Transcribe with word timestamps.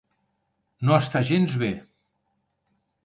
No 0.87 0.95
està 1.01 1.23
gens 1.29 1.59
bé. 1.65 1.69